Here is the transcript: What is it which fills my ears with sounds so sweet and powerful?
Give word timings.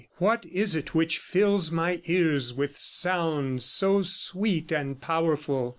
What 0.17 0.47
is 0.47 0.73
it 0.73 0.95
which 0.95 1.19
fills 1.19 1.69
my 1.69 2.01
ears 2.07 2.55
with 2.55 2.79
sounds 2.79 3.65
so 3.65 4.01
sweet 4.01 4.71
and 4.71 4.99
powerful? 4.99 5.69